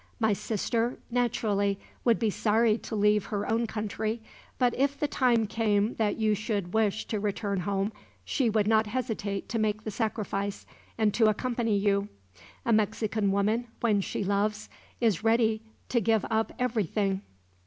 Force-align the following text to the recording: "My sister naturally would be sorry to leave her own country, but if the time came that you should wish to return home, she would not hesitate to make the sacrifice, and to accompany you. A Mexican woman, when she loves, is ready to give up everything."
"My 0.19 0.33
sister 0.33 0.97
naturally 1.11 1.77
would 2.03 2.17
be 2.17 2.31
sorry 2.31 2.79
to 2.79 2.95
leave 2.95 3.25
her 3.25 3.47
own 3.47 3.67
country, 3.67 4.19
but 4.57 4.73
if 4.73 4.99
the 4.99 5.07
time 5.07 5.45
came 5.45 5.93
that 5.99 6.17
you 6.17 6.33
should 6.33 6.73
wish 6.73 7.05
to 7.05 7.19
return 7.19 7.59
home, 7.59 7.93
she 8.25 8.49
would 8.49 8.67
not 8.67 8.87
hesitate 8.87 9.47
to 9.49 9.59
make 9.59 9.83
the 9.83 9.91
sacrifice, 9.91 10.65
and 10.97 11.13
to 11.13 11.27
accompany 11.29 11.77
you. 11.77 12.07
A 12.65 12.73
Mexican 12.73 13.31
woman, 13.31 13.67
when 13.81 14.01
she 14.01 14.23
loves, 14.23 14.69
is 14.99 15.23
ready 15.23 15.61
to 15.89 16.01
give 16.01 16.25
up 16.31 16.51
everything." 16.57 17.21